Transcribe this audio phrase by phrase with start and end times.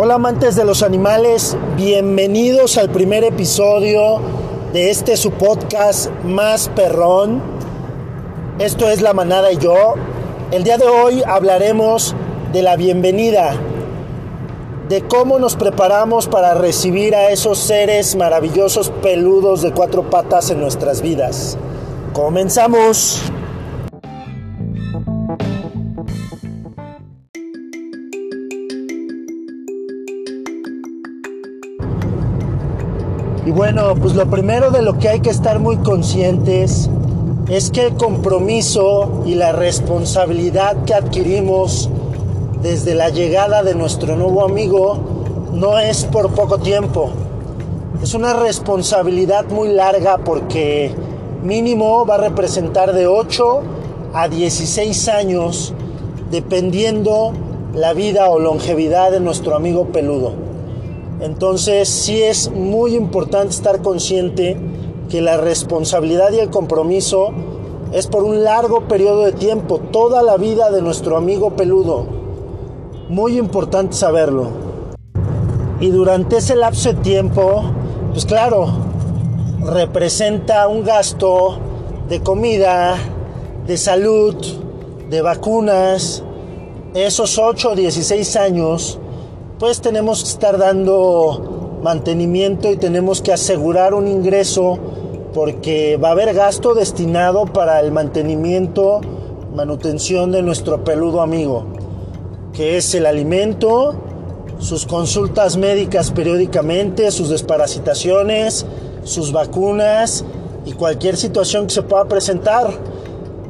[0.00, 4.20] Hola amantes de los animales, bienvenidos al primer episodio
[4.72, 7.42] de este su podcast más perrón.
[8.60, 9.96] Esto es La Manada y yo.
[10.52, 12.14] El día de hoy hablaremos
[12.52, 13.56] de la bienvenida,
[14.88, 20.60] de cómo nos preparamos para recibir a esos seres maravillosos peludos de cuatro patas en
[20.60, 21.58] nuestras vidas.
[22.12, 23.32] Comenzamos.
[33.58, 36.88] Bueno, pues lo primero de lo que hay que estar muy conscientes
[37.48, 41.90] es que el compromiso y la responsabilidad que adquirimos
[42.62, 45.00] desde la llegada de nuestro nuevo amigo
[45.52, 47.10] no es por poco tiempo.
[48.00, 50.94] Es una responsabilidad muy larga porque
[51.42, 53.60] mínimo va a representar de 8
[54.14, 55.74] a 16 años
[56.30, 57.32] dependiendo
[57.74, 60.47] la vida o longevidad de nuestro amigo peludo.
[61.20, 64.56] Entonces sí es muy importante estar consciente
[65.08, 67.32] que la responsabilidad y el compromiso
[67.92, 72.06] es por un largo periodo de tiempo, toda la vida de nuestro amigo peludo.
[73.08, 74.50] Muy importante saberlo.
[75.80, 77.62] Y durante ese lapso de tiempo,
[78.12, 78.68] pues claro,
[79.64, 81.58] representa un gasto
[82.08, 82.96] de comida,
[83.66, 84.36] de salud,
[85.08, 86.22] de vacunas.
[86.94, 88.98] Esos 8 o 16 años
[89.58, 94.78] pues tenemos que estar dando mantenimiento y tenemos que asegurar un ingreso
[95.34, 99.00] porque va a haber gasto destinado para el mantenimiento,
[99.54, 101.66] manutención de nuestro peludo amigo,
[102.52, 103.94] que es el alimento,
[104.58, 108.64] sus consultas médicas periódicamente, sus desparasitaciones,
[109.04, 110.24] sus vacunas
[110.66, 112.70] y cualquier situación que se pueda presentar.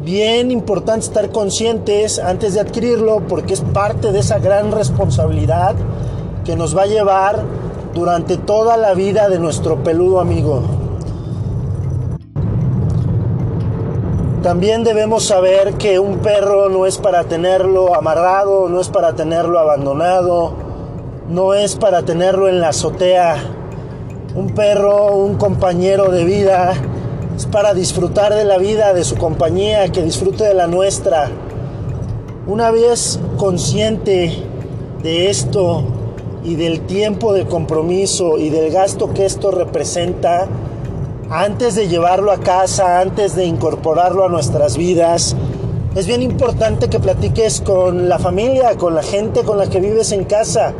[0.00, 5.74] Bien importante estar conscientes antes de adquirirlo porque es parte de esa gran responsabilidad
[6.44, 7.42] que nos va a llevar
[7.94, 10.62] durante toda la vida de nuestro peludo amigo.
[14.42, 19.58] También debemos saber que un perro no es para tenerlo amarrado, no es para tenerlo
[19.58, 20.52] abandonado,
[21.28, 23.36] no es para tenerlo en la azotea.
[24.36, 26.74] Un perro, un compañero de vida,
[27.38, 31.30] es para disfrutar de la vida, de su compañía, que disfrute de la nuestra.
[32.46, 34.42] Una vez consciente
[35.02, 35.84] de esto,
[36.44, 40.48] y del tiempo de compromiso y del gasto que esto representa
[41.30, 45.36] antes de llevarlo a casa, antes de incorporarlo a nuestras vidas.
[45.94, 50.12] Es bien importante que platiques con la familia, con la gente con la que vives
[50.12, 50.72] en casa.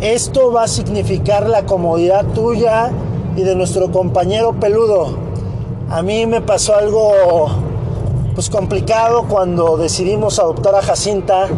[0.00, 2.90] Esto va a significar la comodidad tuya
[3.36, 5.27] y de nuestro compañero peludo.
[5.90, 7.48] A mí me pasó algo
[8.34, 11.48] pues complicado cuando decidimos adoptar a Jacinta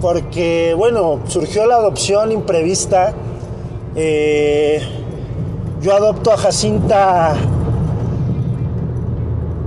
[0.00, 3.14] porque, bueno, surgió la adopción imprevista.
[3.94, 4.80] Eh,
[5.80, 7.36] yo adopto a Jacinta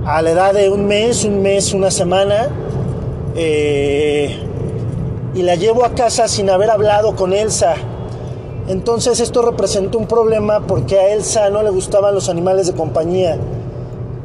[0.04, 2.48] a la edad de un mes, un mes, una semana,
[3.34, 4.38] eh,
[5.34, 7.76] y la llevo a casa sin haber hablado con Elsa.
[8.68, 13.38] Entonces esto representó un problema porque a Elsa no le gustaban los animales de compañía.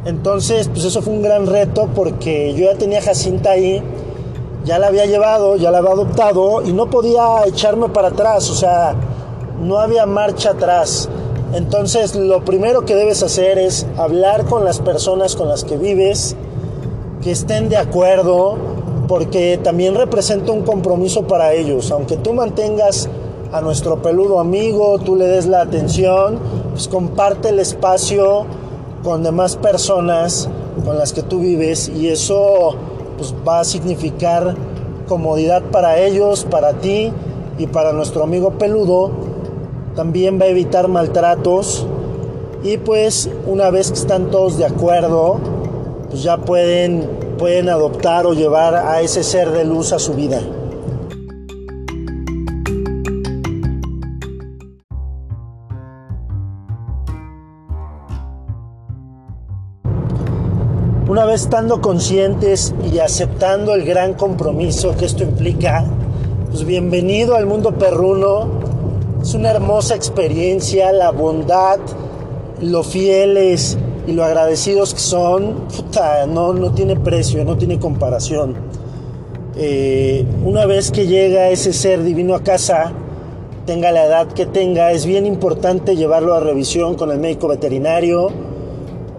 [0.06, 3.84] Entonces, pues eso fue un gran reto porque yo ya tenía Jacinta ahí
[4.66, 8.56] ya la había llevado, ya la había adoptado y no podía echarme para atrás, o
[8.56, 8.96] sea,
[9.62, 11.08] no había marcha atrás.
[11.54, 16.36] Entonces lo primero que debes hacer es hablar con las personas con las que vives,
[17.22, 18.58] que estén de acuerdo,
[19.08, 21.92] porque también representa un compromiso para ellos.
[21.92, 23.08] Aunque tú mantengas
[23.52, 26.40] a nuestro peludo amigo, tú le des la atención,
[26.72, 28.48] pues comparte el espacio
[29.06, 30.50] con demás personas
[30.84, 32.76] con las que tú vives y eso
[33.18, 34.56] pues va a significar
[35.08, 37.14] comodidad para ellos, para ti
[37.60, 39.12] y para nuestro amigo peludo.
[39.96, 41.86] También va a evitar maltratos
[42.64, 45.38] y pues una vez que están todos de acuerdo,
[46.10, 50.42] pues ya pueden, pueden adoptar o llevar a ese ser de luz a su vida.
[61.36, 65.84] Estando conscientes y aceptando el gran compromiso que esto implica,
[66.50, 68.48] pues bienvenido al mundo perruno.
[69.22, 71.80] Es una hermosa experiencia, la bondad,
[72.62, 73.78] lo fieles
[74.08, 78.56] y lo agradecidos que son, puta, no, no tiene precio, no tiene comparación.
[79.58, 82.94] Eh, una vez que llega ese ser divino a casa,
[83.66, 88.45] tenga la edad que tenga, es bien importante llevarlo a revisión con el médico veterinario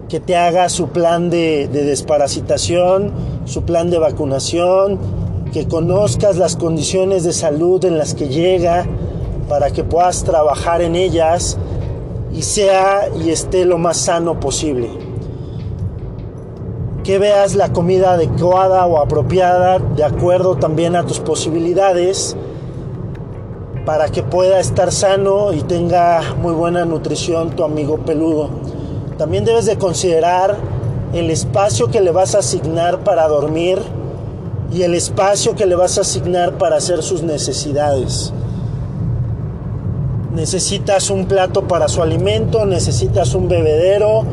[0.09, 3.11] que te haga su plan de, desparasitación,
[3.45, 4.99] su plan de vacunación,
[5.51, 8.85] que conozcas las condiciones de salud en las que llega,
[9.49, 11.57] para que puedas trabajar en ellas
[12.33, 14.89] y sea y esté lo más sano posible.
[17.03, 22.35] Que veas la comida adecuada o apropiada de acuerdo también a tus posibilidades
[23.85, 28.49] para que pueda estar sano y tenga muy buena nutrición tu amigo peludo.
[29.17, 30.57] También debes de considerar
[31.13, 33.79] el espacio que le vas a asignar para dormir
[34.71, 38.33] y el espacio que le vas a asignar para hacer sus necesidades.
[40.35, 44.23] Necesitas un plato para su alimento, necesitas un bebedero,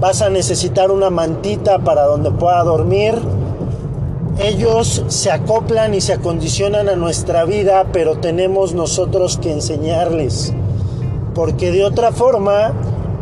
[0.00, 3.14] vas a necesitar una mantita para donde pueda dormir.
[4.38, 10.52] Ellos se acoplan y se acondicionan a nuestra vida, pero tenemos nosotros que enseñarles.
[11.34, 12.72] Porque de otra forma,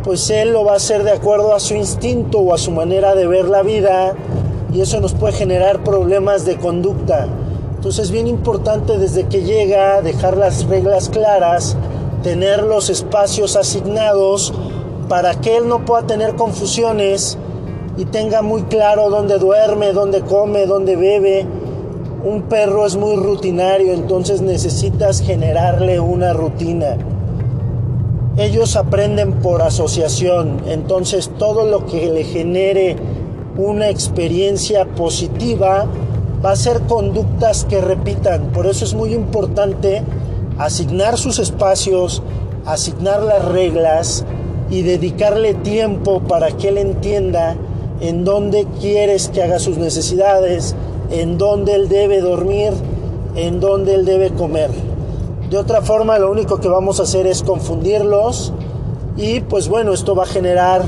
[0.05, 3.15] pues él lo va a hacer de acuerdo a su instinto o a su manera
[3.15, 4.13] de ver la vida
[4.71, 7.27] y eso nos puede generar problemas de conducta.
[7.75, 11.75] Entonces es bien importante desde que llega dejar las reglas claras
[12.21, 14.53] tener los espacios asignados
[15.09, 17.37] para que él no pueda tener confusiones
[17.97, 21.47] y tenga muy claro dónde duerme, dónde come, dónde bebe.
[22.23, 26.97] Un perro es muy rutinario, entonces necesitas generarle una rutina.
[28.37, 32.97] Ellos aprenden por asociación, entonces todo lo que le genere
[33.55, 35.85] una experiencia positiva
[36.43, 38.51] va a ser conductas que repitan.
[38.51, 40.03] Por eso es muy importante
[40.57, 42.21] asignar sus espacios,
[42.65, 44.25] asignar las reglas
[44.69, 47.55] y dedicarle tiempo para que él entienda
[48.01, 50.75] en dónde quieres que haga sus necesidades,
[51.09, 52.73] en dónde él debe dormir,
[53.37, 54.71] en dónde él debe comer.
[55.49, 58.51] De otra forma, lo único que vamos a hacer es confundirlos
[59.15, 60.83] y pues bueno, esto va a generar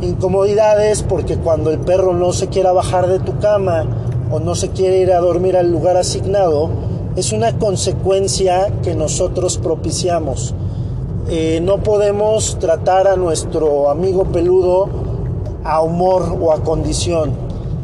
[0.00, 3.86] incomodidades porque cuando el perro no se quiera bajar de tu cama
[4.30, 6.68] o no se quiere ir a dormir al lugar asignado,
[7.14, 10.54] es una consecuencia que nosotros propiciamos.
[11.28, 14.88] Eh, no podemos tratar a nuestro amigo peludo
[15.62, 17.32] a humor o a condición.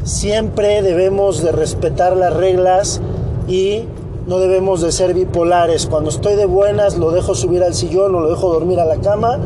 [0.02, 3.00] Siempre debemos de respetar las reglas
[3.46, 3.84] y
[4.28, 5.86] no debemos de ser bipolares.
[5.86, 8.98] Cuando estoy de buenas lo dejo subir al sillón o lo dejo dormir a la
[8.98, 9.38] cama.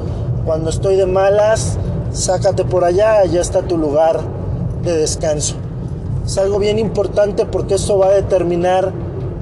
[0.45, 1.79] Cuando estoy de malas,
[2.11, 4.19] sácate por allá, ya está tu lugar
[4.83, 5.55] de descanso.
[6.27, 8.93] Es algo bien importante porque esto va a determinar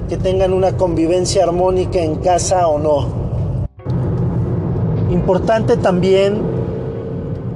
[0.07, 3.07] que tengan una convivencia armónica en casa o no.
[5.09, 6.39] Importante también,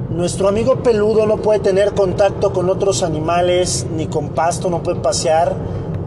[0.10, 5.00] nuestro amigo peludo no puede tener contacto con otros animales ni con pasto, no puede
[5.02, 5.54] pasear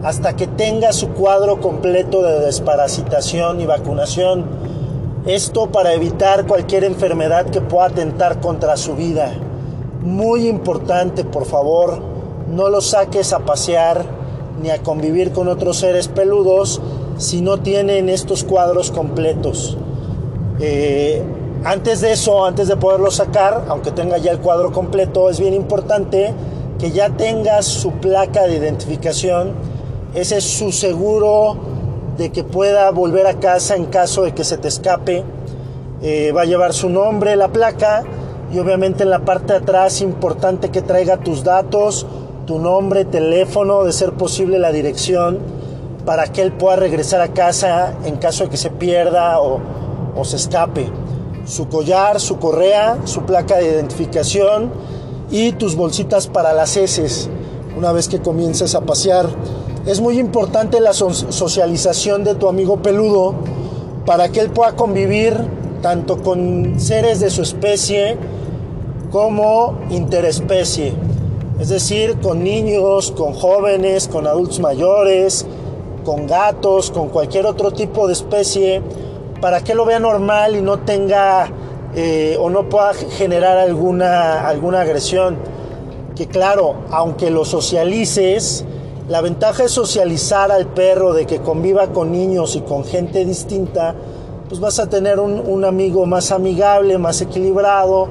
[0.03, 4.45] hasta que tenga su cuadro completo de desparasitación y vacunación.
[5.25, 9.33] Esto para evitar cualquier enfermedad que pueda atentar contra su vida.
[10.01, 11.99] Muy importante, por favor,
[12.49, 14.05] no lo saques a pasear
[14.61, 16.81] ni a convivir con otros seres peludos
[17.17, 19.77] si no tienen estos cuadros completos.
[20.59, 21.21] Eh,
[21.63, 25.53] antes de eso, antes de poderlo sacar, aunque tenga ya el cuadro completo, es bien
[25.53, 26.33] importante
[26.79, 29.53] que ya tengas su placa de identificación.
[30.13, 31.55] Ese es su seguro
[32.17, 35.23] de que pueda volver a casa en caso de que se te escape.
[36.01, 38.03] Eh, va a llevar su nombre, la placa,
[38.51, 42.07] y obviamente en la parte de atrás importante que traiga tus datos,
[42.47, 45.39] tu nombre, teléfono, de ser posible la dirección,
[46.05, 49.61] para que él pueda regresar a casa en caso de que se pierda o
[50.23, 50.89] se escape.
[51.45, 54.71] Su collar, su correa, su placa de identificación
[55.29, 57.29] y tus bolsitas para las heces
[57.77, 59.27] una vez que comiences a pasear.
[59.85, 63.35] Es muy importante la socialización de tu amigo peludo
[64.05, 65.33] para que él pueda convivir
[65.81, 68.17] tanto con seres de su especie
[69.11, 70.93] como interespecie
[71.59, 75.45] es decir, con niños, con jóvenes, con adultos mayores,
[76.05, 78.81] con gatos, con cualquier otro tipo de especie,
[79.41, 81.49] para que lo vea normal y no tenga
[81.95, 85.37] eh, o no pueda generar alguna, alguna agresión.
[86.15, 88.63] Que claro, aunque lo socialices,
[89.09, 93.95] la ventaja es socializar al perro, de que conviva con niños y con gente distinta,
[94.47, 98.07] pues vas a tener un, amigo más amigable, más equilibrado,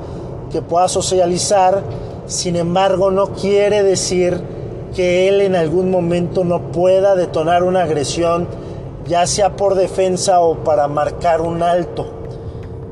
[0.52, 1.83] que pueda socializar
[2.28, 4.38] sin embargo, no quiere decir
[4.95, 8.47] que él en algún momento no pueda detonar una agresión,
[9.07, 12.07] ya sea por defensa o para marcar un alto.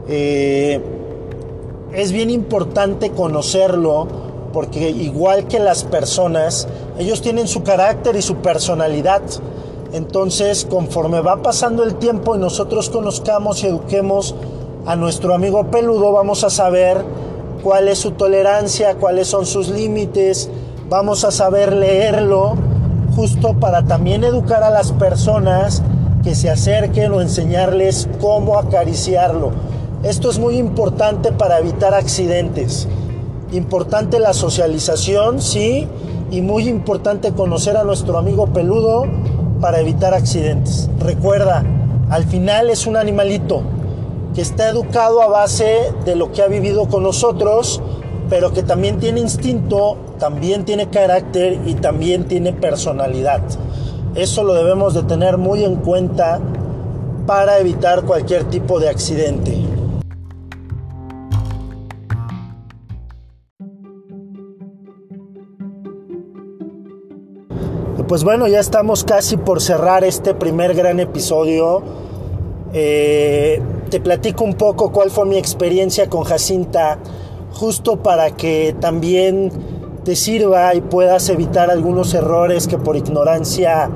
[0.09, 0.81] Eh,
[1.93, 4.09] es bien importante conocerlo
[4.55, 6.67] porque igual que las personas,
[6.99, 9.23] ellos tienen su carácter y su personalidad.
[9.93, 14.35] Entonces, conforme va pasando el tiempo y nosotros conozcamos y eduquemos
[14.87, 17.05] a nuestro amigo peludo, vamos a saber
[17.63, 20.49] cuál es su tolerancia, cuáles son sus límites,
[20.89, 22.55] vamos a saber leerlo
[23.15, 25.83] justo para también educar a las personas
[26.23, 29.51] que se acerquen o enseñarles cómo acariciarlo.
[30.03, 32.87] Esto es muy importante para evitar accidentes.
[33.53, 35.89] Importante la socialización, sí,
[36.31, 39.05] y muy importante conocer a nuestro amigo peludo
[39.61, 40.91] para evitar accidentes.
[40.99, 41.65] Recuerda,
[42.11, 43.63] al final es un animalito
[44.35, 47.81] que está educado a base de lo que ha vivido con nosotros,
[48.29, 53.41] pero que también tiene instinto, también tiene carácter y también tiene personalidad.
[54.15, 56.41] Eso lo debemos de tener muy en cuenta
[57.27, 59.66] para evitar cualquier tipo de accidente.
[68.09, 71.83] Pues bueno, ya estamos casi por cerrar este primer gran episodio.
[72.73, 73.61] Eh,
[73.91, 76.99] te platico un poco cuál fue mi experiencia con Jacinta,
[77.53, 79.51] justo para que también
[80.05, 83.91] te sirva y puedas evitar algunos errores que por ignorancia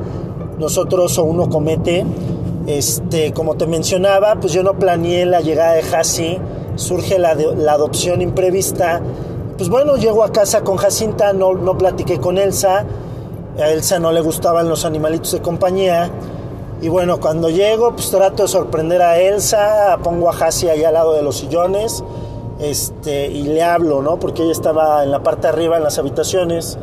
[0.58, 2.04] nosotros o uno comete.
[2.66, 6.36] Este, como te mencionaba, pues yo no planeé la llegada de Hasi,
[6.74, 9.00] surge la, la adopción imprevista.
[9.56, 12.86] Pues bueno, llego a casa con Jacinta, no, no platiqué con Elsa
[13.58, 16.10] a Elsa no le gustaban los animalitos de compañía.
[16.82, 20.94] Y bueno, cuando llego, pues trato de sorprender a Elsa, pongo a Hasi ahí al
[20.94, 22.02] lado de los sillones
[22.60, 24.18] este, y le hablo, ¿no?
[24.18, 26.78] Porque ella estaba en la parte de arriba, en las habitaciones,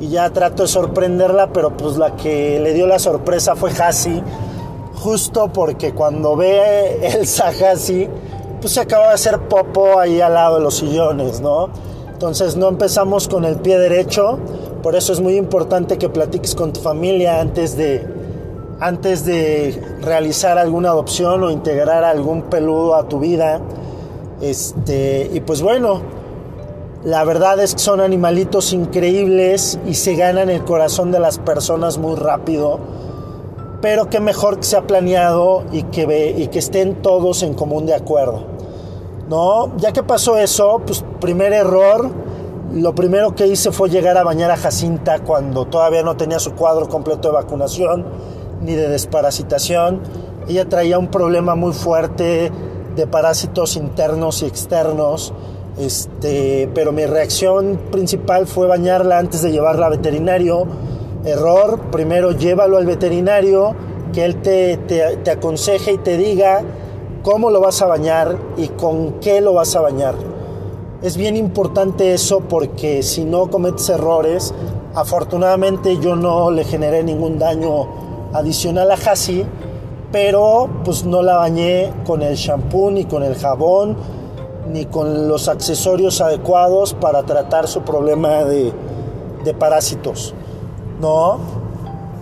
[0.00, 4.22] y ya trato de sorprenderla, pero pues la que le dio la sorpresa fue Hasi,
[4.96, 8.08] justo porque cuando ve Elsa Hasi,
[8.60, 11.68] pues se acaba de hacer popo ahí al lado de los sillones, ¿no?
[12.10, 14.38] Entonces no empezamos con el pie derecho,
[14.84, 18.06] por eso es muy importante que platiques con tu familia antes de,
[18.80, 23.62] antes de realizar alguna adopción o integrar algún peludo a tu vida.
[24.42, 26.02] Este, y pues bueno,
[27.02, 31.96] la verdad es que son animalitos increíbles y se ganan el corazón de las personas
[31.96, 32.78] muy rápido.
[33.80, 37.94] Pero que mejor que sea planeado y que, y que estén todos en común de
[37.94, 38.44] acuerdo.
[39.30, 39.74] ¿No?
[39.78, 42.10] Ya que pasó eso, pues primer error,
[42.72, 46.54] lo primero que hice fue llegar a bañar a Jacinta cuando todavía no tenía su
[46.54, 48.04] cuadro completo de vacunación
[48.62, 50.00] ni de desparasitación.
[50.48, 52.50] Ella traía un problema muy fuerte
[52.96, 55.32] de parásitos internos y externos.
[55.78, 60.66] Este, pero mi reacción principal fue bañarla antes de llevarla al veterinario.
[61.24, 63.74] Error, primero llévalo al veterinario,
[64.12, 66.62] que él te, te, te aconseje y te diga
[67.22, 70.33] cómo lo vas a bañar y con qué lo vas a bañar
[71.04, 74.54] es bien importante eso porque si no cometes errores,
[74.94, 79.44] afortunadamente yo no le generé ningún daño adicional a Hasi,
[80.10, 83.98] pero pues no la bañé con el shampoo ni con el jabón
[84.72, 88.72] ni con los accesorios adecuados para tratar su problema de,
[89.58, 90.32] parásitos,
[91.02, 91.36] ¿no?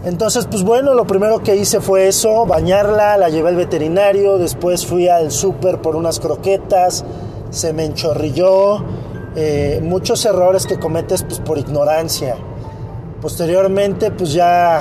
[0.04, 4.84] Entonces, pues bueno, lo primero que hice fue eso, bañarla, la llevé al veterinario, después
[4.84, 7.04] fui al súper por unas croquetas,
[7.52, 8.82] se me enchorrilló,
[9.36, 12.34] eh, muchos errores que cometes pues, por ignorancia.
[13.20, 14.80] Posteriormente pues ya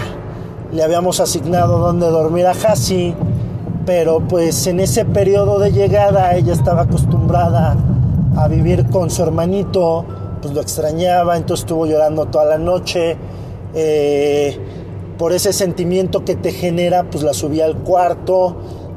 [0.72, 3.13] le habíamos asignado dónde dormir a Hasi,
[3.86, 7.75] pero pues en ese periodo de llegada ella estaba acostumbrada
[8.38, 10.06] a vivir con su hermanito,
[10.42, 13.18] pues lo extrañaba, entonces estuvo llorando toda la noche.
[13.74, 14.58] Eh,
[15.18, 18.56] por ese sentimiento que te genera, pues la subí al cuarto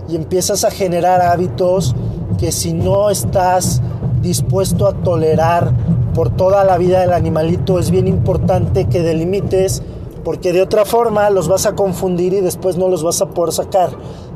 [0.09, 1.95] y empiezas a generar hábitos
[2.39, 3.83] que si no estás
[4.23, 5.73] dispuesto a tolerar
[6.15, 9.83] por toda la vida del animalito, es bien importante que delimites,
[10.25, 13.53] porque de otra forma los vas a confundir y después no los vas a poder
[13.53, 13.91] sacar.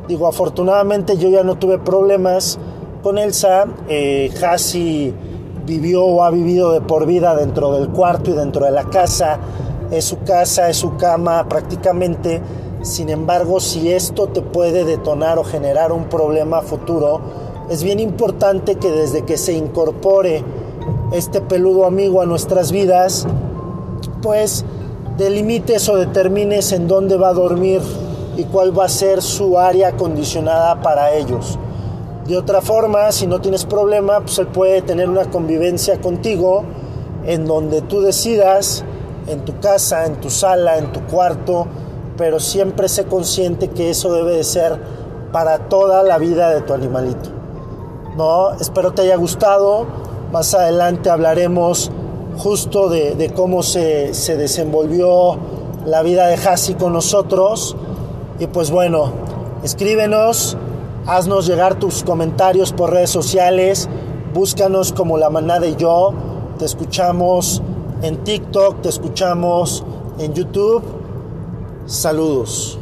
[0.07, 2.59] Digo, afortunadamente yo ya no tuve problemas
[3.01, 5.13] con Elsa, eh, Hasi
[5.65, 9.39] vivió o ha vivido de por vida dentro del cuarto y dentro de la casa,
[9.91, 12.41] es su casa, es su cama prácticamente.
[12.81, 17.21] Sin embargo, si esto te puede detonar o generar un problema futuro,
[17.69, 20.43] es bien importante que desde que se incorpore
[21.11, 23.27] este peludo amigo a nuestras vidas,
[24.23, 24.65] pues
[25.17, 27.81] delimites o determines en dónde va a dormir
[28.37, 31.59] y cuál va a ser su área acondicionada para ellos.
[32.25, 36.63] De otra forma, si no tienes problema, pues él puede tener una convivencia contigo
[37.25, 38.83] en donde tú decidas,
[39.27, 41.67] en tu casa, en tu sala, en tu cuarto,
[42.17, 44.79] pero siempre sé consciente que eso debe de ser
[45.31, 47.38] para toda la vida de tu animalito.
[48.19, 48.51] ¿No?
[48.59, 49.87] Espero te haya gustado.
[50.31, 51.89] Más adelante hablaremos
[52.37, 55.37] justo de, cómo se, se, desenvolvió
[55.85, 57.75] la vida de Hasi con nosotros.
[58.37, 59.13] Y pues bueno,
[59.63, 60.57] escríbenos,
[61.07, 63.89] haznos llegar tus comentarios por redes sociales,
[64.33, 66.13] búscanos como La Manada y yo.
[66.59, 67.61] Te escuchamos
[68.01, 69.83] en TikTok, te escuchamos
[70.19, 70.83] en YouTube.
[71.85, 72.78] Saludos.